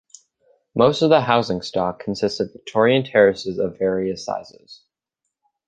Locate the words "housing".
1.21-1.61